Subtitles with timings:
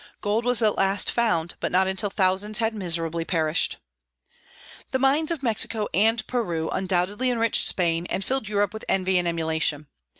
[0.19, 3.77] Gold was at last found, but not until thousands had miserably perished.
[4.89, 9.27] The mines of Mexico and Peru undoubtedly enriched Spain, and filled Europe with envy and
[9.27, 9.85] emulation.